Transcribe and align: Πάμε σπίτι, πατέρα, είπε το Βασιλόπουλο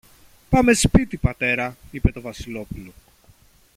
Πάμε 0.49 0.73
σπίτι, 0.73 1.17
πατέρα, 1.17 1.77
είπε 1.91 2.11
το 2.11 2.21
Βασιλόπουλο 2.21 2.91